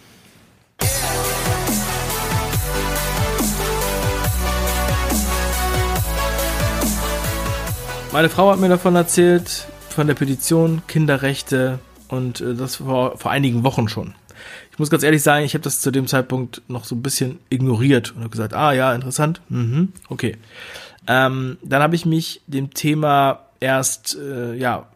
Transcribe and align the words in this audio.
Meine 8.12 8.28
Frau 8.28 8.52
hat 8.52 8.60
mir 8.60 8.68
davon 8.68 8.94
erzählt, 8.94 9.66
von 9.88 10.06
der 10.06 10.14
Petition 10.14 10.82
Kinderrechte 10.86 11.80
und 12.08 12.40
äh, 12.40 12.54
das 12.54 12.76
vor, 12.76 13.18
vor 13.18 13.30
einigen 13.30 13.64
Wochen 13.64 13.88
schon 13.88 14.14
ich 14.70 14.78
muss 14.78 14.90
ganz 14.90 15.02
ehrlich 15.02 15.22
sagen, 15.22 15.44
ich 15.44 15.54
habe 15.54 15.62
das 15.62 15.80
zu 15.80 15.90
dem 15.90 16.06
Zeitpunkt 16.06 16.62
noch 16.68 16.84
so 16.84 16.94
ein 16.94 17.02
bisschen 17.02 17.38
ignoriert 17.50 18.12
und 18.12 18.20
habe 18.20 18.30
gesagt, 18.30 18.54
ah 18.54 18.72
ja, 18.72 18.94
interessant, 18.94 19.40
mhm, 19.48 19.92
okay. 20.08 20.36
Ähm, 21.06 21.58
dann 21.62 21.82
habe 21.82 21.94
ich 21.94 22.06
mich 22.06 22.40
dem 22.46 22.72
Thema 22.72 23.40
erst, 23.60 24.16
äh, 24.16 24.54
ja, 24.54 24.86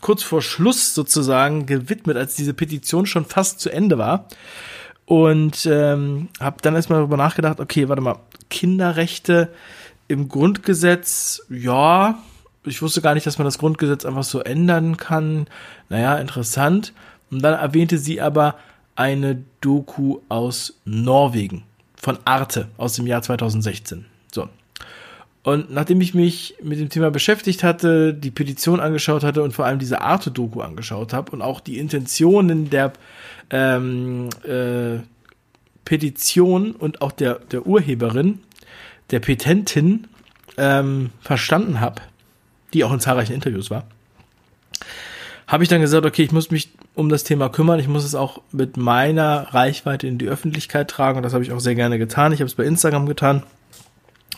kurz 0.00 0.22
vor 0.22 0.42
Schluss 0.42 0.94
sozusagen 0.94 1.66
gewidmet, 1.66 2.16
als 2.16 2.36
diese 2.36 2.54
Petition 2.54 3.06
schon 3.06 3.24
fast 3.24 3.60
zu 3.60 3.70
Ende 3.70 3.98
war. 3.98 4.26
Und 5.04 5.66
ähm, 5.66 6.28
habe 6.38 6.58
dann 6.62 6.74
erstmal 6.74 7.00
darüber 7.00 7.16
nachgedacht, 7.16 7.60
okay, 7.60 7.88
warte 7.88 8.02
mal, 8.02 8.18
Kinderrechte 8.50 9.48
im 10.06 10.28
Grundgesetz, 10.28 11.42
ja, 11.48 12.18
ich 12.64 12.82
wusste 12.82 13.00
gar 13.00 13.14
nicht, 13.14 13.26
dass 13.26 13.38
man 13.38 13.46
das 13.46 13.58
Grundgesetz 13.58 14.04
einfach 14.04 14.24
so 14.24 14.40
ändern 14.40 14.96
kann. 14.96 15.46
Naja, 15.88 16.18
interessant. 16.18 16.92
Und 17.30 17.42
dann 17.42 17.54
erwähnte 17.54 17.98
sie 17.98 18.20
aber 18.20 18.56
eine 18.98 19.44
Doku 19.60 20.18
aus 20.28 20.74
Norwegen 20.84 21.62
von 21.94 22.18
Arte 22.24 22.68
aus 22.76 22.94
dem 22.94 23.06
Jahr 23.06 23.22
2016. 23.22 24.06
So. 24.32 24.48
Und 25.44 25.70
nachdem 25.70 26.00
ich 26.00 26.14
mich 26.14 26.56
mit 26.62 26.80
dem 26.80 26.88
Thema 26.88 27.12
beschäftigt 27.12 27.62
hatte, 27.62 28.12
die 28.12 28.32
Petition 28.32 28.80
angeschaut 28.80 29.22
hatte 29.22 29.42
und 29.44 29.52
vor 29.52 29.66
allem 29.66 29.78
diese 29.78 30.00
Arte-Doku 30.00 30.60
angeschaut 30.60 31.12
habe 31.12 31.30
und 31.30 31.42
auch 31.42 31.60
die 31.60 31.78
Intentionen 31.78 32.70
der 32.70 32.92
ähm, 33.50 34.30
äh, 34.42 34.98
Petition 35.84 36.72
und 36.72 37.00
auch 37.00 37.12
der, 37.12 37.36
der 37.36 37.66
Urheberin, 37.66 38.40
der 39.12 39.20
Petentin, 39.20 40.08
ähm, 40.56 41.10
verstanden 41.20 41.80
habe, 41.80 42.02
die 42.74 42.82
auch 42.82 42.92
in 42.92 42.98
zahlreichen 42.98 43.32
Interviews 43.32 43.70
war, 43.70 43.86
habe 45.48 45.64
ich 45.64 45.68
dann 45.68 45.80
gesagt, 45.80 46.06
okay, 46.06 46.22
ich 46.22 46.30
muss 46.30 46.52
mich 46.52 46.70
um 46.94 47.08
das 47.08 47.24
Thema 47.24 47.48
kümmern. 47.48 47.80
Ich 47.80 47.88
muss 47.88 48.04
es 48.04 48.14
auch 48.14 48.42
mit 48.52 48.76
meiner 48.76 49.54
Reichweite 49.54 50.06
in 50.06 50.18
die 50.18 50.28
Öffentlichkeit 50.28 50.88
tragen 50.88 51.16
und 51.16 51.22
das 51.24 51.32
habe 51.32 51.42
ich 51.42 51.50
auch 51.50 51.60
sehr 51.60 51.74
gerne 51.74 51.98
getan. 51.98 52.32
Ich 52.32 52.40
habe 52.40 52.46
es 52.46 52.54
bei 52.54 52.64
Instagram 52.64 53.06
getan, 53.06 53.42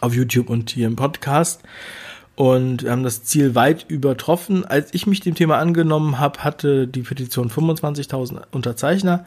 auf 0.00 0.15
YouTube 0.15 0.48
und 0.48 0.71
hier 0.71 0.87
im 0.87 0.97
Podcast 0.97 1.62
und 2.41 2.84
wir 2.84 2.91
haben 2.91 3.03
das 3.03 3.22
Ziel 3.22 3.54
weit 3.54 3.84
übertroffen. 3.88 4.65
Als 4.65 4.94
ich 4.94 5.06
mich 5.06 5.21
dem 5.21 5.34
Thema 5.34 5.59
angenommen 5.59 6.19
habe, 6.19 6.43
hatte 6.43 6.88
die 6.88 7.03
Petition 7.03 7.50
25.000 7.50 8.44
Unterzeichner. 8.50 9.27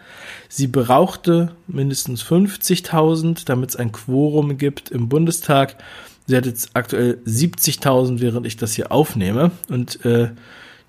Sie 0.49 0.65
brauchte 0.65 1.53
mindestens 1.67 2.23
50.000, 2.23 3.45
damit 3.45 3.69
es 3.69 3.75
ein 3.75 3.91
Quorum 3.91 4.57
gibt 4.57 4.89
im 4.89 5.09
Bundestag. 5.09 5.75
Sie 6.25 6.35
hat 6.35 6.47
jetzt 6.47 6.71
aktuell 6.73 7.19
70.000, 7.27 8.19
während 8.19 8.47
ich 8.47 8.57
das 8.57 8.73
hier 8.73 8.91
aufnehme. 8.91 9.51
Und 9.69 10.03
äh, 10.05 10.29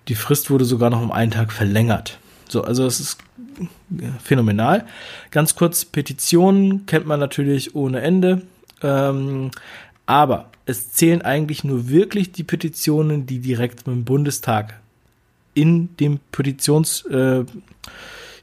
die 0.08 0.14
Frist 0.14 0.50
wurde 0.50 0.64
sogar 0.64 0.90
noch 0.90 1.02
um 1.02 1.12
einen 1.12 1.30
Tag 1.30 1.52
verlängert. 1.52 2.18
So, 2.48 2.62
also 2.62 2.86
es 2.86 3.00
ist 3.00 3.18
phänomenal. 4.22 4.86
Ganz 5.30 5.54
kurz, 5.54 5.84
Petitionen 5.84 6.86
kennt 6.86 7.06
man 7.06 7.20
natürlich 7.20 7.74
ohne 7.74 8.00
Ende. 8.00 8.42
Ähm, 8.82 9.50
aber 10.06 10.50
es 10.66 10.92
zählen 10.92 11.22
eigentlich 11.22 11.64
nur 11.64 11.88
wirklich 11.88 12.32
die 12.32 12.44
Petitionen, 12.44 13.26
die 13.26 13.38
direkt 13.38 13.86
mit 13.86 13.96
dem 13.96 14.04
Bundestag 14.04 14.80
in 15.54 15.96
dem 15.96 16.18
Petitions 16.32 17.04
äh, 17.06 17.44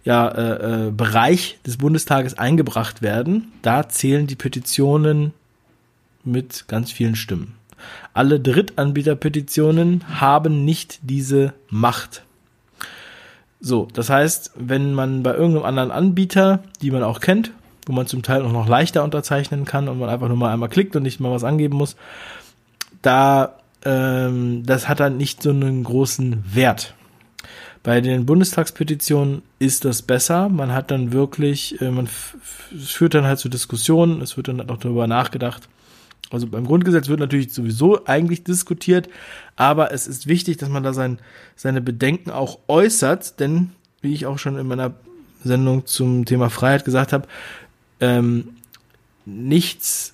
ja, 0.04 0.28
äh, 0.30 0.88
äh, 0.88 1.38
des 1.66 1.78
Bundestages 1.78 2.38
eingebracht 2.38 3.02
werden. 3.02 3.52
Da 3.62 3.88
zählen 3.90 4.28
die 4.28 4.36
Petitionen 4.36 5.34
mit 6.24 6.66
ganz 6.68 6.92
vielen 6.92 7.16
Stimmen. 7.16 7.56
Alle 8.14 8.40
Drittanbieterpetitionen 8.40 10.20
haben 10.20 10.66
nicht 10.66 11.00
diese 11.04 11.54
Macht. 11.70 12.24
So, 13.60 13.88
das 13.94 14.10
heißt, 14.10 14.52
wenn 14.56 14.94
man 14.94 15.24
bei 15.24 15.34
irgendeinem 15.34 15.66
anderen 15.66 15.92
Anbieter, 15.92 16.64
die 16.82 16.92
man 16.92 17.04
auch 17.04 17.20
kennt, 17.20 17.52
wo 17.86 17.94
man 17.94 18.08
zum 18.08 18.24
Teil 18.24 18.42
auch 18.42 18.52
noch 18.52 18.68
leichter 18.68 19.04
unterzeichnen 19.04 19.66
kann 19.66 19.88
und 19.88 20.00
man 20.00 20.10
einfach 20.10 20.28
nur 20.28 20.38
mal 20.38 20.52
einmal 20.52 20.70
klickt 20.70 20.96
und 20.96 21.04
nicht 21.04 21.20
mal 21.20 21.32
was 21.32 21.44
angeben 21.44 21.78
muss, 21.78 21.96
da 23.02 23.56
ähm, 23.84 24.64
das 24.66 24.88
hat 24.88 25.00
dann 25.00 25.18
nicht 25.18 25.42
so 25.42 25.50
einen 25.50 25.84
großen 25.84 26.44
Wert. 26.54 26.94
Bei 27.84 28.00
den 28.00 28.28
Bundestagspetitionen 28.28 29.42
ist 29.58 29.86
das 29.86 30.04
besser. 30.04 30.50
Man 30.50 30.72
hat 30.72 30.92
dann 30.92 31.14
wirklich, 31.14 31.82
äh, 31.82 31.90
man 31.90 32.08
führt 32.08 33.16
dann 33.16 33.26
halt 33.26 33.40
zu 33.40 33.50
Diskussionen, 33.50 34.22
es 34.22 34.38
wird 34.38 34.48
dann 34.48 34.60
halt 34.60 34.70
auch 34.70 34.78
darüber 34.78 35.08
nachgedacht, 35.08 35.68
also 36.32 36.48
beim 36.48 36.66
Grundgesetz 36.66 37.08
wird 37.08 37.20
natürlich 37.20 37.54
sowieso 37.54 38.06
eigentlich 38.06 38.44
diskutiert, 38.44 39.10
aber 39.56 39.92
es 39.94 40.08
ist 40.08 40.28
wichtig, 40.28 40.58
dass 40.58 40.70
man 40.70 40.84
da 40.84 40.94
sein, 40.94 41.20
seine 41.56 41.82
Bedenken 41.82 42.32
auch 42.32 42.60
äußert, 42.68 43.40
denn 43.40 43.72
wie 44.02 44.14
ich 44.14 44.26
auch 44.26 44.40
schon 44.40 44.58
in 44.58 44.68
meiner 44.68 44.94
Sendung 45.44 45.86
zum 45.86 46.26
Thema 46.26 46.50
Freiheit 46.50 46.86
gesagt 46.86 47.14
habe, 47.14 47.28
ähm, 48.00 48.56
nichts 49.26 50.14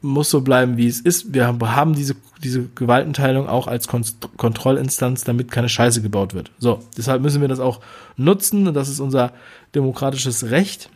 muss 0.00 0.30
so 0.30 0.42
bleiben, 0.42 0.76
wie 0.76 0.86
es 0.86 1.00
ist. 1.00 1.34
Wir 1.34 1.46
haben 1.46 1.94
diese, 1.94 2.14
diese 2.42 2.68
Gewaltenteilung 2.68 3.48
auch 3.48 3.66
als 3.66 3.88
Kon 3.88 4.04
Kontrollinstanz, 4.36 5.24
damit 5.24 5.50
keine 5.50 5.68
Scheiße 5.68 6.02
gebaut 6.02 6.34
wird. 6.34 6.52
So, 6.58 6.80
deshalb 6.96 7.22
müssen 7.22 7.40
wir 7.40 7.48
das 7.48 7.60
auch 7.60 7.80
nutzen 8.16 8.72
das 8.72 8.88
ist 8.88 9.00
unser 9.00 9.32
demokratisches 9.74 10.50
Recht. 10.50 10.88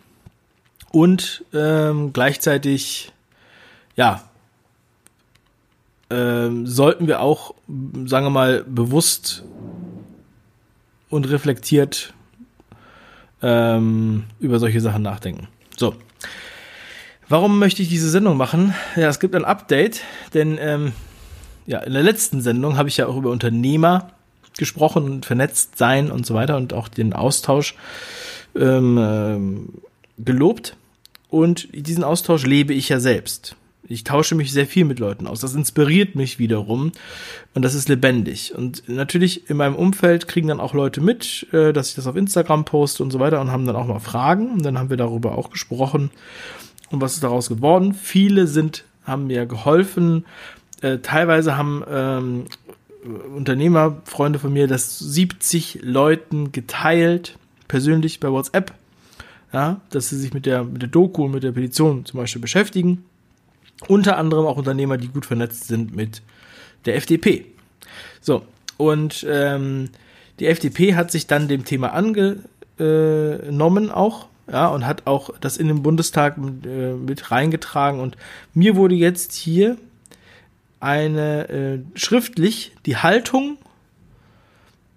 Und 0.92 1.44
ähm, 1.52 2.12
gleichzeitig, 2.12 3.12
ja, 3.96 4.22
ähm, 6.12 6.66
sollten 6.66 7.06
wir 7.06 7.20
auch, 7.20 7.54
sagen 8.04 8.26
wir 8.26 8.30
mal, 8.30 8.64
bewusst 8.64 9.44
und 11.08 11.28
reflektiert 11.28 12.12
ähm, 13.42 14.24
über 14.40 14.58
solche 14.58 14.80
Sachen 14.80 15.02
nachdenken. 15.02 15.48
So. 15.76 15.94
Warum 17.28 17.58
möchte 17.58 17.80
ich 17.82 17.88
diese 17.88 18.10
Sendung 18.10 18.36
machen? 18.36 18.74
Ja, 18.94 19.08
es 19.08 19.18
gibt 19.18 19.34
ein 19.34 19.44
Update, 19.44 20.02
denn 20.34 20.58
ähm, 20.60 20.92
ja, 21.66 21.78
in 21.78 21.94
der 21.94 22.02
letzten 22.02 22.42
Sendung 22.42 22.76
habe 22.76 22.88
ich 22.88 22.98
ja 22.98 23.06
auch 23.06 23.16
über 23.16 23.30
Unternehmer 23.30 24.10
gesprochen 24.58 25.04
und 25.04 25.26
vernetzt 25.26 25.78
sein 25.78 26.10
und 26.10 26.26
so 26.26 26.34
weiter 26.34 26.56
und 26.58 26.74
auch 26.74 26.88
den 26.88 27.14
Austausch 27.14 27.74
ähm, 28.54 28.98
äh, 30.18 30.22
gelobt. 30.22 30.76
Und 31.30 31.68
diesen 31.72 32.04
Austausch 32.04 32.44
lebe 32.44 32.74
ich 32.74 32.90
ja 32.90 33.00
selbst. 33.00 33.56
Ich 33.88 34.04
tausche 34.04 34.34
mich 34.34 34.52
sehr 34.52 34.66
viel 34.66 34.84
mit 34.84 35.00
Leuten 35.00 35.26
aus. 35.26 35.40
Das 35.40 35.54
inspiriert 35.54 36.14
mich 36.14 36.38
wiederum 36.38 36.92
und 37.54 37.62
das 37.62 37.74
ist 37.74 37.88
lebendig. 37.88 38.54
Und 38.54 38.88
natürlich 38.88 39.50
in 39.50 39.56
meinem 39.56 39.74
Umfeld 39.74 40.28
kriegen 40.28 40.48
dann 40.48 40.60
auch 40.60 40.72
Leute 40.72 41.00
mit, 41.00 41.46
äh, 41.52 41.72
dass 41.72 41.88
ich 41.88 41.94
das 41.96 42.06
auf 42.06 42.16
Instagram 42.16 42.64
poste 42.64 43.02
und 43.02 43.10
so 43.10 43.18
weiter 43.18 43.40
und 43.40 43.50
haben 43.50 43.66
dann 43.66 43.76
auch 43.76 43.86
mal 43.86 43.98
Fragen. 43.98 44.52
Und 44.52 44.64
dann 44.64 44.78
haben 44.78 44.90
wir 44.90 44.96
darüber 44.96 45.36
auch 45.36 45.50
gesprochen. 45.50 46.10
Und 46.90 47.00
was 47.00 47.14
ist 47.14 47.24
daraus 47.24 47.48
geworden? 47.48 47.94
Viele 47.94 48.46
sind, 48.46 48.84
haben 49.04 49.26
mir 49.26 49.46
geholfen. 49.46 50.26
Äh, 50.80 50.98
teilweise 50.98 51.56
haben 51.56 51.82
ähm, 51.90 52.44
Unternehmer, 53.34 54.00
Freunde 54.04 54.38
von 54.38 54.52
mir, 54.52 54.68
das 54.68 54.98
70 54.98 55.80
Leuten 55.82 56.52
geteilt, 56.52 57.36
persönlich 57.66 58.20
bei 58.20 58.30
WhatsApp. 58.30 58.74
Ja, 59.52 59.82
dass 59.90 60.08
sie 60.08 60.16
sich 60.16 60.32
mit 60.32 60.46
der, 60.46 60.64
mit 60.64 60.80
der 60.80 60.88
Doku 60.88 61.24
und 61.24 61.32
mit 61.32 61.42
der 61.42 61.52
Petition 61.52 62.06
zum 62.06 62.20
Beispiel 62.20 62.40
beschäftigen. 62.40 63.04
Unter 63.88 64.16
anderem 64.16 64.46
auch 64.46 64.56
Unternehmer, 64.56 64.96
die 64.96 65.08
gut 65.08 65.26
vernetzt 65.26 65.66
sind 65.66 65.94
mit 65.96 66.22
der 66.84 66.96
FDP. 66.96 67.46
So, 68.20 68.42
und 68.76 69.26
ähm, 69.28 69.90
die 70.38 70.46
FDP 70.46 70.94
hat 70.94 71.10
sich 71.10 71.26
dann 71.26 71.48
dem 71.48 71.64
Thema 71.64 71.92
angenommen 71.92 73.90
auch, 73.90 74.28
ja, 74.50 74.68
und 74.68 74.86
hat 74.86 75.06
auch 75.06 75.30
das 75.40 75.56
in 75.56 75.68
den 75.68 75.82
Bundestag 75.82 76.38
mit, 76.38 76.66
äh, 76.66 76.94
mit 76.94 77.30
reingetragen. 77.30 78.00
Und 78.00 78.16
mir 78.54 78.76
wurde 78.76 78.94
jetzt 78.94 79.34
hier 79.34 79.76
eine 80.80 81.48
äh, 81.48 81.78
schriftlich 81.94 82.72
die 82.86 82.96
Haltung 82.96 83.56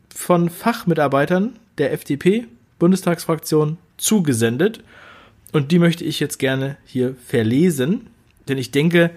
von 0.09 0.49
Fachmitarbeitern 0.49 1.57
der 1.77 1.93
FDP 1.93 2.47
Bundestagsfraktion 2.79 3.77
zugesendet 3.97 4.83
und 5.51 5.71
die 5.71 5.79
möchte 5.79 6.03
ich 6.03 6.19
jetzt 6.19 6.37
gerne 6.37 6.77
hier 6.85 7.15
verlesen. 7.15 8.07
Denn 8.47 8.57
ich 8.57 8.71
denke, 8.71 9.11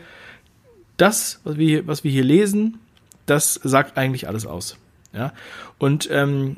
das, 0.96 1.40
was 1.44 1.56
wir, 1.56 1.86
was 1.86 2.02
wir 2.04 2.10
hier 2.10 2.24
lesen, 2.24 2.78
das 3.26 3.54
sagt 3.54 3.96
eigentlich 3.96 4.28
alles 4.28 4.44
aus. 4.46 4.76
Ja? 5.12 5.32
Und 5.78 6.08
ähm, 6.10 6.56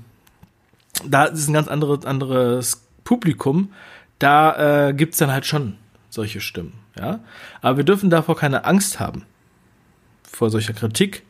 da 1.07 1.25
ist 1.25 1.49
ein 1.49 1.55
ganz 1.55 1.69
anderes, 1.69 2.05
anderes 2.05 2.83
Publikum, 3.05 3.73
da 4.19 4.89
äh, 4.89 4.95
gibt 4.95 5.15
es 5.15 5.19
dann 5.19 5.33
halt 5.33 5.47
schon 5.47 5.77
solche 6.11 6.41
Stimmen. 6.41 6.75
Ja? 6.97 7.21
Aber 7.61 7.77
wir 7.79 7.85
dürfen 7.85 8.11
davor 8.11 8.37
keine 8.37 8.65
Angst 8.65 9.01
haben, 9.01 9.25
vor 10.23 10.51
solcher 10.51 10.73
Kritik, 10.73 11.25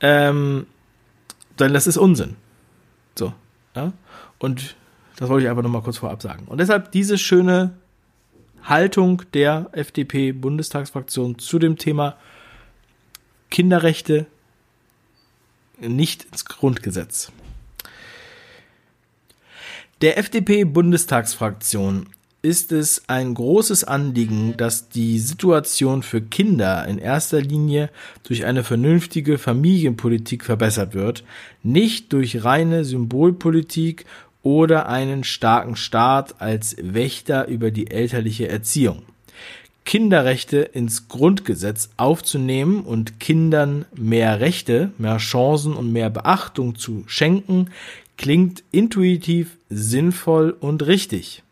ähm, 0.00 0.66
denn 1.58 1.72
das 1.72 1.86
ist 1.86 1.96
Unsinn. 1.96 2.36
So. 3.16 3.32
Ja? 3.74 3.92
Und 4.38 4.76
das 5.16 5.28
wollte 5.28 5.44
ich 5.44 5.50
einfach 5.50 5.62
nochmal 5.62 5.82
kurz 5.82 5.98
vorab 5.98 6.22
sagen. 6.22 6.46
Und 6.46 6.58
deshalb 6.58 6.90
diese 6.92 7.18
schöne 7.18 7.74
Haltung 8.64 9.22
der 9.34 9.68
FDP-Bundestagsfraktion 9.72 11.38
zu 11.38 11.58
dem 11.58 11.76
Thema 11.78 12.16
Kinderrechte 13.50 14.26
nicht 15.80 16.24
ins 16.24 16.44
Grundgesetz. 16.44 17.30
Der 20.00 20.18
FDP-Bundestagsfraktion 20.18 22.08
ist 22.44 22.72
es 22.72 23.04
ein 23.06 23.32
großes 23.32 23.84
Anliegen, 23.84 24.54
dass 24.58 24.90
die 24.90 25.18
Situation 25.18 26.02
für 26.02 26.20
Kinder 26.20 26.86
in 26.86 26.98
erster 26.98 27.40
Linie 27.40 27.88
durch 28.22 28.44
eine 28.44 28.64
vernünftige 28.64 29.38
Familienpolitik 29.38 30.44
verbessert 30.44 30.92
wird, 30.92 31.24
nicht 31.62 32.12
durch 32.12 32.44
reine 32.44 32.84
Symbolpolitik 32.84 34.04
oder 34.44 34.88
einen 34.88 35.24
starken 35.24 35.74
Staat 35.74 36.40
als 36.40 36.76
Wächter 36.78 37.48
über 37.48 37.72
die 37.72 37.90
elterliche 37.90 38.48
Erziehung. 38.48 39.02
Kinderrechte 39.84 40.58
ins 40.58 41.08
Grundgesetz 41.08 41.90
aufzunehmen 41.96 42.82
und 42.82 43.20
Kindern 43.20 43.84
mehr 43.94 44.40
Rechte, 44.40 44.92
mehr 44.96 45.18
Chancen 45.18 45.74
und 45.74 45.92
mehr 45.92 46.10
Beachtung 46.10 46.76
zu 46.76 47.04
schenken, 47.06 47.70
klingt 48.16 48.62
intuitiv 48.70 49.58
sinnvoll 49.68 50.56
und 50.58 50.86
richtig. 50.86 51.42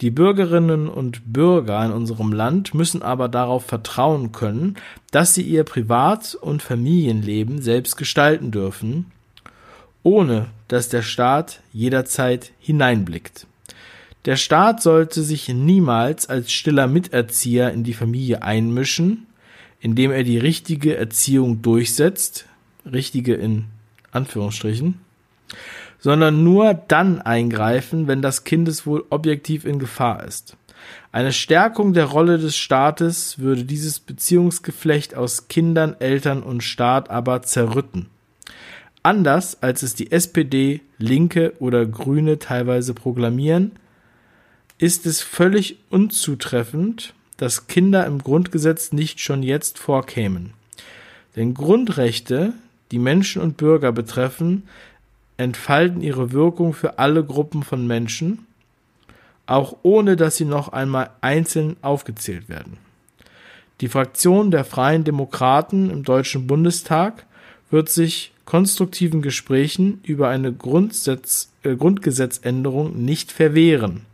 Die 0.00 0.10
Bürgerinnen 0.10 0.88
und 0.88 1.32
Bürger 1.32 1.84
in 1.84 1.92
unserem 1.92 2.32
Land 2.32 2.72
müssen 2.72 3.02
aber 3.02 3.28
darauf 3.28 3.66
vertrauen 3.66 4.32
können, 4.32 4.76
dass 5.10 5.34
sie 5.34 5.42
ihr 5.42 5.64
Privat- 5.64 6.34
und 6.34 6.62
Familienleben 6.62 7.60
selbst 7.60 7.96
gestalten 7.96 8.50
dürfen 8.50 9.12
ohne 10.02 10.46
dass 10.68 10.88
der 10.88 11.02
Staat 11.02 11.60
jederzeit 11.72 12.52
hineinblickt. 12.60 13.46
Der 14.26 14.36
Staat 14.36 14.82
sollte 14.82 15.22
sich 15.22 15.48
niemals 15.48 16.28
als 16.28 16.52
stiller 16.52 16.86
Miterzieher 16.86 17.72
in 17.72 17.84
die 17.84 17.94
Familie 17.94 18.42
einmischen, 18.42 19.26
indem 19.80 20.10
er 20.10 20.24
die 20.24 20.38
richtige 20.38 20.96
Erziehung 20.96 21.62
durchsetzt, 21.62 22.46
richtige 22.90 23.34
in 23.34 23.64
Anführungsstrichen, 24.12 25.00
sondern 25.98 26.44
nur 26.44 26.74
dann 26.74 27.22
eingreifen, 27.22 28.06
wenn 28.06 28.20
das 28.20 28.44
Kindeswohl 28.44 29.04
objektiv 29.10 29.64
in 29.64 29.78
Gefahr 29.78 30.24
ist. 30.24 30.56
Eine 31.12 31.32
Stärkung 31.32 31.92
der 31.92 32.06
Rolle 32.06 32.38
des 32.38 32.56
Staates 32.56 33.38
würde 33.38 33.64
dieses 33.64 34.00
Beziehungsgeflecht 34.00 35.14
aus 35.14 35.48
Kindern, 35.48 35.96
Eltern 35.98 36.42
und 36.42 36.62
Staat 36.62 37.10
aber 37.10 37.42
zerrütten. 37.42 38.06
Anders 39.02 39.62
als 39.62 39.82
es 39.82 39.94
die 39.94 40.12
SPD, 40.12 40.82
Linke 40.98 41.54
oder 41.58 41.86
Grüne 41.86 42.38
teilweise 42.38 42.92
proklamieren, 42.92 43.72
ist 44.76 45.06
es 45.06 45.22
völlig 45.22 45.78
unzutreffend, 45.88 47.14
dass 47.38 47.66
Kinder 47.66 48.04
im 48.06 48.18
Grundgesetz 48.18 48.92
nicht 48.92 49.20
schon 49.20 49.42
jetzt 49.42 49.78
vorkämen. 49.78 50.52
Denn 51.36 51.54
Grundrechte, 51.54 52.52
die 52.90 52.98
Menschen 52.98 53.40
und 53.40 53.56
Bürger 53.56 53.92
betreffen, 53.92 54.64
entfalten 55.38 56.02
ihre 56.02 56.32
Wirkung 56.32 56.74
für 56.74 56.98
alle 56.98 57.24
Gruppen 57.24 57.62
von 57.62 57.86
Menschen, 57.86 58.46
auch 59.46 59.78
ohne 59.82 60.16
dass 60.16 60.36
sie 60.36 60.44
noch 60.44 60.68
einmal 60.68 61.10
einzeln 61.22 61.76
aufgezählt 61.80 62.50
werden. 62.50 62.76
Die 63.80 63.88
Fraktion 63.88 64.50
der 64.50 64.64
Freien 64.64 65.04
Demokraten 65.04 65.88
im 65.88 66.02
Deutschen 66.02 66.46
Bundestag 66.46 67.24
wird 67.70 67.88
sich 67.88 68.32
konstruktiven 68.44 69.22
Gesprächen 69.22 70.00
über 70.02 70.28
eine 70.28 70.52
Grundsatz, 70.52 71.50
äh, 71.62 71.76
Grundgesetzänderung 71.76 73.04
nicht 73.04 73.32
verwehren. 73.32 74.06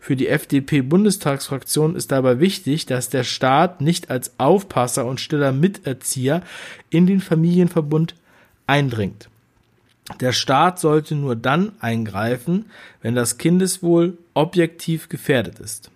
Für 0.00 0.16
die 0.16 0.28
FDP-Bundestagsfraktion 0.28 1.96
ist 1.96 2.12
dabei 2.12 2.38
wichtig, 2.38 2.86
dass 2.86 3.08
der 3.08 3.24
Staat 3.24 3.80
nicht 3.80 4.10
als 4.10 4.32
Aufpasser 4.38 5.06
und 5.06 5.20
stiller 5.20 5.52
Miterzieher 5.52 6.42
in 6.90 7.06
den 7.06 7.20
Familienverbund 7.20 8.14
eindringt. 8.66 9.30
Der 10.20 10.32
Staat 10.32 10.78
sollte 10.78 11.14
nur 11.14 11.36
dann 11.36 11.72
eingreifen, 11.80 12.66
wenn 13.00 13.14
das 13.14 13.38
Kindeswohl 13.38 14.18
objektiv 14.34 15.08
gefährdet 15.08 15.58
ist. 15.60 15.90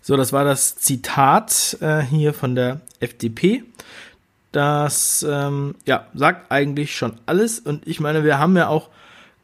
So, 0.00 0.16
das 0.16 0.32
war 0.32 0.44
das 0.44 0.76
Zitat 0.76 1.76
äh, 1.80 2.00
hier 2.00 2.32
von 2.32 2.54
der 2.54 2.80
FDP. 3.00 3.64
Das 4.52 5.26
ähm, 5.28 5.74
ja, 5.86 6.06
sagt 6.14 6.50
eigentlich 6.50 6.96
schon 6.96 7.14
alles. 7.26 7.58
Und 7.58 7.86
ich 7.86 8.00
meine, 8.00 8.24
wir 8.24 8.38
haben 8.38 8.56
ja 8.56 8.68
auch 8.68 8.88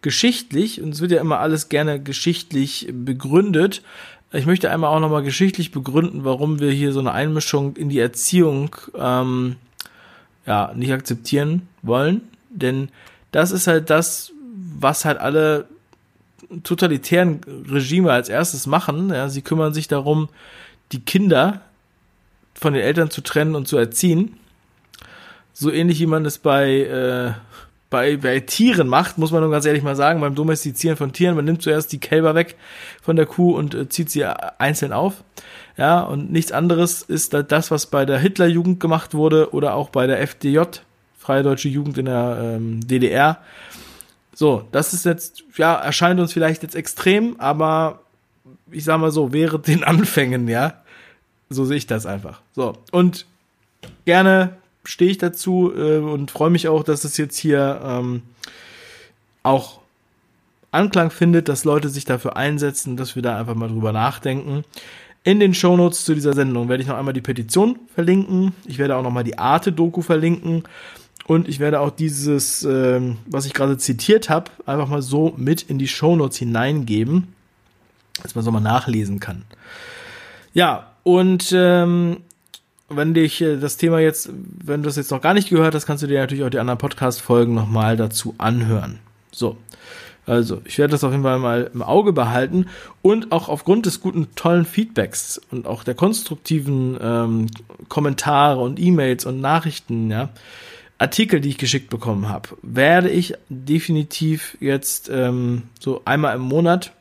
geschichtlich, 0.01 0.83
und 0.83 0.95
es 0.95 1.01
wird 1.01 1.13
ja 1.13 1.21
immer 1.21 1.41
alles 1.41 1.69
gerne 1.69 2.01
geschichtlich 2.01 2.89
begründet, 2.93 3.83
Ich 4.37 4.47
möchte 4.47 4.69
einmal 4.69 4.91
auch 4.91 4.99
nochmal 4.99 5.23
geschichtlich 5.23 5.71
begründen, 5.71 6.25
warum 6.25 6.59
wir 6.59 6.73
hier 6.73 6.93
so 6.93 6.99
eine 6.99 7.13
Einmischung 7.13 7.77
in 7.77 7.89
die 7.89 8.01
Erziehung 8.01 8.75
ähm, 8.99 9.55
ja, 10.45 10.73
nicht 10.75 10.93
akzeptieren 10.93 11.69
wollen. 11.83 12.23
Denn 12.51 12.89
das 13.31 13.53
ist 13.53 13.69
halt 13.69 13.91
das, 13.91 14.33
was 14.77 15.05
halt 15.05 15.19
alle 15.19 15.69
totalitären 16.65 17.43
Regime 17.71 18.11
als 18.11 18.29
erstes 18.29 18.67
machen. 18.67 19.11
Ja, 19.11 19.29
sie 19.29 19.43
kümmern 19.43 19.73
sich 19.73 19.87
darum, 19.87 20.29
die 20.91 21.01
Kinder 21.01 21.61
von 22.55 22.73
den 22.73 22.83
Eltern 22.83 23.11
zu 23.11 23.21
trennen 23.21 23.55
und 23.55 23.69
zu 23.69 23.77
erziehen. 23.77 24.37
So 25.57 25.71
ähnlich 25.71 26.01
wie 26.01 26.07
man 26.07 26.27
es 26.27 26.39
bei, 26.39 26.81
äh, 26.81 27.33
bei, 27.89 28.17
bei 28.17 28.41
Tieren 28.41 28.89
macht, 28.89 29.19
muss 29.19 29.31
man 29.31 29.41
nur 29.41 29.53
ganz 29.53 29.65
ehrlich 29.65 29.85
mal 29.85 29.95
sagen, 29.95 30.21
beim 30.21 30.35
Domestizieren 30.35 30.97
von 30.97 31.13
Tieren, 31.13 31.37
man 31.37 31.45
nimmt 31.45 31.63
zuerst 31.63 31.93
die 31.93 32.01
Kälber 32.01 32.35
weg 32.35 32.57
von 33.01 33.15
der 33.15 33.27
Kuh 33.27 33.55
und 33.57 33.73
äh, 33.73 33.89
zieht 33.89 34.11
sie 34.11 34.25
einzeln 34.25 34.93
auf. 34.93 35.23
Ja, 35.77 36.01
und 36.01 36.33
nichts 36.33 36.51
anderes 36.51 37.03
ist 37.03 37.35
das, 37.35 37.71
was 37.71 37.87
bei 37.87 38.05
der 38.05 38.19
Hitlerjugend 38.19 38.81
gemacht 38.81 39.15
wurde 39.15 39.55
oder 39.55 39.75
auch 39.75 39.91
bei 39.91 40.09
der 40.09 40.21
FDJ, 40.21 40.61
Freie 41.19 41.45
Deutsche 41.45 41.69
Jugend 41.69 41.97
in 41.99 42.07
der 42.07 42.39
ähm, 42.43 42.87
DDR. 42.87 43.39
So, 44.35 44.67
das 44.73 44.93
ist 44.93 45.05
jetzt, 45.05 45.45
ja, 45.57 45.75
erscheint 45.77 46.19
uns 46.19 46.33
vielleicht 46.33 46.65
jetzt 46.65 46.75
extrem, 46.75 47.39
aber 47.39 48.01
ich 48.73 48.83
sag 48.83 48.99
mal 48.99 49.13
so, 49.13 49.33
wäre 49.33 49.61
den 49.61 49.85
Anfängen, 49.85 50.49
ja, 50.49 50.83
so 51.49 51.65
sehe 51.65 51.77
ich 51.77 51.87
das 51.87 52.07
einfach. 52.07 52.41
So, 52.55 52.75
und 52.91 53.27
gerne 54.05 54.57
stehe 54.85 55.11
ich 55.11 55.19
dazu 55.19 55.73
äh, 55.75 55.99
und 55.99 56.31
freue 56.31 56.51
mich 56.51 56.69
auch, 56.69 56.83
dass 56.83 57.05
es 57.05 57.17
jetzt 57.17 57.37
hier 57.37 57.81
ähm, 57.85 58.23
auch 59.43 59.81
Anklang 60.71 61.11
findet, 61.11 61.49
dass 61.49 61.65
Leute 61.65 61.89
sich 61.89 62.05
dafür 62.05 62.37
einsetzen, 62.37 62.97
dass 62.97 63.15
wir 63.15 63.23
da 63.23 63.39
einfach 63.39 63.55
mal 63.55 63.69
drüber 63.69 63.93
nachdenken. 63.93 64.65
In 65.23 65.41
den 65.41 65.55
Shownotes 65.55 66.05
zu 66.05 66.15
dieser 66.15 66.35
Sendung 66.35 66.69
werde 66.69 66.83
ich 66.83 66.89
noch 66.89 66.99
einmal 66.99 67.15
die 67.15 67.21
Petition 67.21 67.79
verlinken. 67.95 68.53
Ich 68.67 68.79
werde 68.79 68.97
auch 68.97 69.03
noch 69.03 69.11
mal 69.11 69.25
die 69.25 69.39
Arte-Doku 69.39 70.03
verlinken. 70.03 70.65
Und 71.27 71.49
ich 71.49 71.61
werde 71.61 71.81
auch 71.81 71.91
dieses, 71.91 72.65
ähm, 72.65 73.17
was 73.25 73.47
ich 73.47 73.55
gerade 73.55 73.79
zitiert 73.79 74.29
habe, 74.29 74.51
einfach 74.67 74.89
mal 74.89 75.01
so 75.01 75.33
mit 75.39 75.63
in 75.63 75.79
die 75.79 75.89
Shownotes 75.89 76.37
hineingeben, 76.37 77.29
dass 78.23 78.35
man 78.35 78.45
so 78.45 78.51
mal 78.51 78.61
nachlesen 78.61 79.21
kann. 79.21 79.45
Ja, 80.53 80.91
und 81.03 81.51
ähm, 81.55 82.19
wenn 82.89 83.15
dich 83.15 83.41
äh, 83.41 83.57
das 83.57 83.77
Thema 83.77 84.01
jetzt, 84.01 84.31
wenn 84.33 84.83
du 84.83 84.89
das 84.89 84.97
jetzt 84.97 85.11
noch 85.11 85.21
gar 85.21 85.35
nicht 85.35 85.51
gehört 85.51 85.75
hast, 85.75 85.87
kannst 85.87 86.03
du 86.03 86.07
dir 86.07 86.21
natürlich 86.21 86.45
auch 86.45 86.51
die 86.51 86.59
anderen 86.59 86.79
Podcast-Folgen 86.79 87.55
nochmal 87.55 87.97
dazu 87.97 88.35
anhören. 88.39 88.99
So. 89.33 89.57
Also, 90.27 90.63
ich 90.65 90.79
werde 90.79 90.93
das 90.93 91.05
auf 91.05 91.11
jeden 91.11 91.23
Fall 91.23 91.39
mal 91.39 91.71
im 91.75 91.83
Auge 91.83 92.15
behalten 92.15 92.67
und 93.03 93.31
auch 93.31 93.51
aufgrund 93.51 93.85
des 93.85 94.01
guten, 94.01 94.29
tollen 94.35 94.65
Feedbacks 94.65 95.39
und 95.51 95.67
auch 95.67 95.85
der 95.85 95.95
konstruktiven 95.95 96.97
ähm, 96.99 97.47
Kommentare 97.91 98.59
und 98.61 98.81
E-Mails 98.81 99.27
und 99.27 99.43
Nachrichten, 99.43 100.11
ja, 100.11 100.31
Artikel, 100.97 101.41
die 101.41 101.51
ich 101.51 101.59
geschickt 101.59 101.91
bekommen 101.91 102.29
habe, 102.29 102.51
werde 102.63 103.11
ich 103.11 103.35
definitiv 103.51 104.57
jetzt 104.61 105.11
ähm, 105.13 105.65
so 105.79 106.01
einmal 106.07 106.37
im 106.37 106.43
Monat 106.43 106.93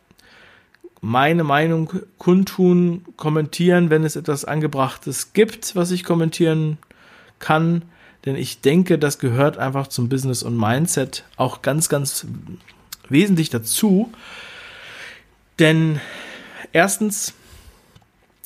meine 1.03 1.43
Meinung 1.43 1.91
kundtun, 2.17 3.03
kommentieren, 3.17 3.89
wenn 3.89 4.05
es 4.05 4.15
etwas 4.15 4.45
Angebrachtes 4.45 5.33
gibt, 5.33 5.75
was 5.75 5.91
ich 5.91 6.05
kommentieren 6.05 6.77
kann. 7.39 7.81
Denn 8.25 8.37
ich 8.37 8.61
denke, 8.61 8.97
das 8.97 9.19
gehört 9.19 9.57
einfach 9.57 9.87
zum 9.87 10.07
Business 10.07 10.43
und 10.43 10.57
Mindset 10.57 11.25
auch 11.35 11.61
ganz, 11.61 11.89
ganz 11.89 12.25
wesentlich 13.09 13.49
dazu. 13.49 14.13
Denn 15.59 15.99
erstens 16.71 17.33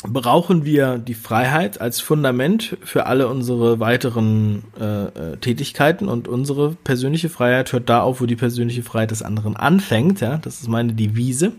brauchen 0.02 0.66
wir 0.66 0.98
die 0.98 1.14
Freiheit 1.14 1.80
als 1.80 2.02
Fundament 2.02 2.76
für 2.84 3.06
alle 3.06 3.28
unsere 3.28 3.80
weiteren 3.80 4.64
äh, 4.80 5.04
äh, 5.06 5.38
Tätigkeiten 5.38 6.08
und 6.08 6.28
unsere 6.28 6.74
persönliche 6.74 7.30
Freiheit 7.30 7.72
hört 7.72 7.88
da 7.88 8.02
auf, 8.02 8.20
wo 8.20 8.26
die 8.26 8.36
persönliche 8.36 8.82
Freiheit 8.82 9.12
des 9.12 9.22
anderen 9.22 9.56
anfängt. 9.56 10.22
Ja, 10.22 10.38
das 10.38 10.62
ist 10.62 10.70
meine 10.70 10.94
Devise. 10.94 11.52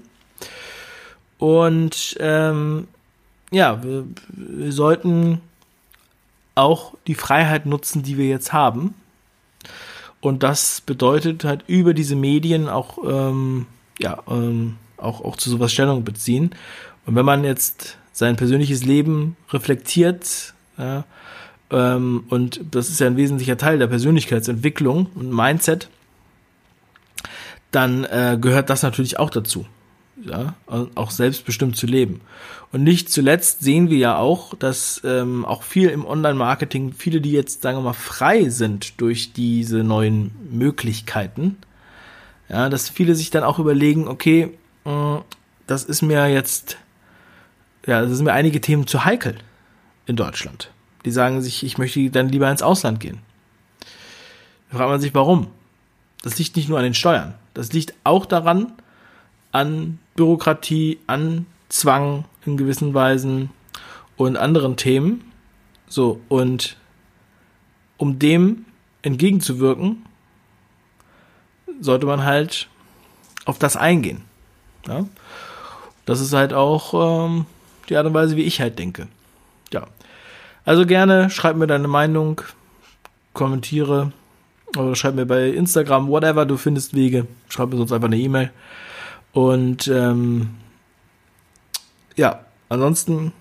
Und 1.38 2.16
ähm, 2.21 2.88
ja, 3.50 3.83
wir, 3.83 4.04
wir 4.28 4.73
sollten 4.73 5.40
auch 6.54 6.95
die 7.07 7.14
Freiheit 7.14 7.66
nutzen, 7.66 8.02
die 8.02 8.18
wir 8.18 8.28
jetzt 8.28 8.52
haben. 8.52 8.95
Und 10.21 10.42
das 10.42 10.80
bedeutet 10.80 11.45
halt 11.45 11.62
über 11.68 11.95
diese 11.95 12.16
Medien 12.16 12.68
auch, 12.68 12.99
ähm, 13.07 13.66
ja, 14.00 14.18
ähm, 14.28 14.76
auch, 14.97 15.25
auch 15.25 15.37
zu 15.37 15.49
sowas 15.49 15.73
Stellung 15.73 16.04
beziehen. 16.04 16.50
Und 17.07 17.14
wenn 17.14 17.25
man 17.25 17.45
jetzt 17.45 17.97
sein 18.12 18.35
persönliches 18.35 18.85
Leben 18.85 19.37
reflektiert, 19.50 20.54
ja, 20.76 21.04
ähm, 21.71 22.25
und 22.28 22.61
das 22.73 22.88
ist 22.88 22.99
ja 22.99 23.07
ein 23.07 23.16
wesentlicher 23.16 23.57
Teil 23.57 23.78
der 23.78 23.87
Persönlichkeitsentwicklung 23.87 25.07
und 25.14 25.33
Mindset, 25.33 25.88
dann 27.71 28.04
äh, 28.04 28.38
gehört 28.40 28.71
das 28.71 28.83
natürlich 28.83 29.18
auch 29.21 29.30
dazu 29.30 29.66
ja, 30.25 30.54
auch 30.66 31.10
selbstbestimmt 31.10 31.76
zu 31.76 31.87
leben. 31.87 32.20
Und 32.72 32.82
nicht 32.82 33.10
zuletzt 33.10 33.60
sehen 33.60 33.88
wir 33.88 33.98
ja 33.98 34.18
auch, 34.18 34.54
dass 34.54 35.00
ähm, 35.04 35.44
auch 35.44 35.62
viel 35.62 35.88
im 35.88 36.04
Online-Marketing, 36.04 36.92
viele, 36.92 37.20
die 37.20 37.32
jetzt, 37.32 37.62
sagen 37.62 37.78
wir 37.78 37.82
mal, 37.82 37.92
frei 37.94 38.48
sind 38.50 39.00
durch 39.00 39.32
diese 39.32 39.78
neuen 39.78 40.32
Möglichkeiten, 40.50 41.56
ja, 42.48 42.68
dass 42.68 42.88
viele 42.88 43.14
sich 43.14 43.30
dann 43.30 43.44
auch 43.44 43.58
überlegen, 43.58 44.08
okay, 44.08 44.50
mh, 44.84 45.25
das 45.66 45.84
ist 45.84 46.02
mir 46.02 46.28
jetzt, 46.28 46.78
ja, 47.87 48.02
das 48.02 48.16
sind 48.16 48.25
mir 48.25 48.32
einige 48.32 48.60
Themen 48.60 48.87
zu 48.87 49.04
heikel 49.04 49.37
in 50.06 50.16
Deutschland. 50.16 50.70
Die 51.04 51.10
sagen 51.10 51.42
sich, 51.42 51.62
ich 51.62 51.78
möchte 51.78 52.10
dann 52.10 52.28
lieber 52.28 52.50
ins 52.50 52.62
Ausland 52.62 53.00
gehen. 53.00 53.20
Da 54.70 54.78
fragt 54.78 54.90
man 54.90 55.00
sich, 55.00 55.14
warum? 55.14 55.48
Das 56.22 56.38
liegt 56.38 56.56
nicht 56.56 56.68
nur 56.68 56.78
an 56.78 56.84
den 56.84 56.94
Steuern. 56.94 57.34
Das 57.54 57.72
liegt 57.72 57.94
auch 58.04 58.26
daran, 58.26 58.72
an 59.52 59.98
Bürokratie, 60.18 60.98
an 61.06 61.46
Zwang 61.68 62.25
in 62.44 62.56
gewissen 62.56 62.92
Weisen 62.92 63.50
und 64.16 64.37
anderen 64.37 64.76
Themen. 64.76 65.32
So, 65.87 66.20
und 66.28 66.76
um 67.98 68.18
dem 68.18 68.66
entgegenzuwirken, 69.02 70.04
sollte 71.80 72.06
man 72.06 72.25
halt 72.25 72.68
auf 73.44 73.60
das 73.60 73.76
eingehen. 73.76 74.22
Ja? 74.88 75.06
Das 76.04 76.20
ist 76.20 76.32
halt 76.32 76.52
auch 76.52 77.26
ähm, 77.28 77.46
die 77.88 77.96
Art 77.96 78.06
und 78.06 78.14
Weise, 78.14 78.37
wie 78.37 78.42
ich 78.42 78.60
halt 78.60 78.78
denke. 78.78 79.06
Ja. 79.72 79.87
Also 80.64 80.84
gerne 80.84 81.30
schreib 81.30 81.56
mir 81.56 81.68
deine 81.68 81.87
Meinung, 81.88 82.40
kommentiere 83.34 84.12
oder 84.76 84.96
schreib 84.96 85.14
mir 85.14 85.26
bei 85.26 85.48
Instagram, 85.48 86.08
whatever, 86.08 86.44
du 86.44 86.56
findest 86.56 86.94
Wege. 86.94 87.28
Schreib 87.48 87.70
mir 87.70 87.76
sonst 87.76 87.92
einfach 87.92 88.08
eine 88.08 88.18
E-Mail. 88.18 88.50
Und 89.32 89.88
ähm, 89.88 90.50
ja, 92.16 92.40
ansonsten 92.68 93.32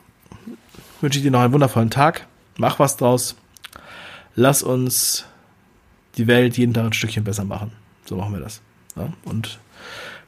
wünsche 1.02 1.20
ich 1.20 1.24
dir 1.24 1.32
noch 1.32 1.42
einen 1.42 1.54
wundervollen 1.54 1.90
Tag. 1.90 2.28
Mach 2.58 2.80
was 2.80 2.98
draus. 2.98 3.36
Lass 4.36 4.64
uns 4.64 5.26
die 6.18 6.28
Welt 6.28 6.58
jeden 6.58 6.74
Tag 6.74 6.86
ein 6.86 6.94
Stückchen 6.94 7.24
besser 7.24 7.44
machen. 7.44 7.72
So 8.06 8.16
machen 8.16 8.34
wir 8.34 8.40
das. 8.40 8.62
Ja? 8.96 9.12
Und 9.26 9.60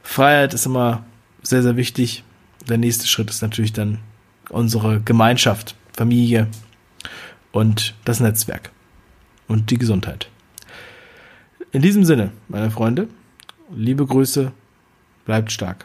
Freiheit 0.02 0.54
ist 0.54 0.66
immer 0.66 1.04
sehr, 1.42 1.62
sehr 1.62 1.76
wichtig. 1.76 2.24
Der 2.68 2.78
nächste 2.78 3.06
Schritt 3.06 3.30
ist 3.30 3.42
natürlich 3.42 3.72
dann 3.72 3.98
unsere 4.48 5.00
Gemeinschaft, 5.00 5.74
Familie 5.92 6.48
und 7.52 7.94
das 8.04 8.20
Netzwerk 8.20 8.70
und 9.48 9.70
die 9.70 9.78
Gesundheit. 9.78 10.28
In 11.72 11.82
diesem 11.82 12.04
Sinne, 12.04 12.32
meine 12.48 12.70
Freunde, 12.70 13.08
liebe 13.74 14.04
Grüße 14.04 14.52
Bleibt 15.30 15.52
stark. 15.52 15.84